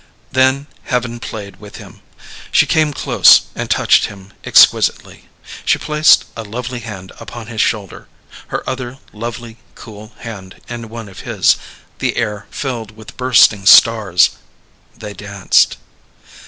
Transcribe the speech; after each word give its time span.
Then 0.31 0.65
heaven 0.85 1.19
played 1.19 1.59
with 1.59 1.75
him. 1.75 2.01
She 2.51 2.65
came 2.65 2.91
close 2.91 3.43
and 3.53 3.69
touched 3.69 4.05
him 4.05 4.33
exquisitely. 4.43 5.25
She 5.63 5.77
placed 5.77 6.25
a 6.35 6.41
lovely 6.41 6.79
hand 6.79 7.11
upon 7.19 7.45
his 7.45 7.61
shoulder, 7.61 8.07
her 8.47 8.67
other 8.67 8.97
lovely 9.13 9.57
cool 9.75 10.13
hand 10.21 10.59
in 10.67 10.89
one 10.89 11.07
of 11.07 11.19
his. 11.19 11.55
The 11.99 12.17
air 12.17 12.47
filled 12.49 12.97
with 12.97 13.15
bursting 13.15 13.67
stars. 13.67 14.31
They 14.97 15.13
danced. 15.13 15.77